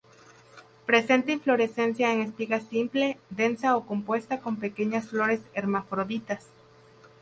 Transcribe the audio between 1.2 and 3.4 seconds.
inflorescencia en espiga simple,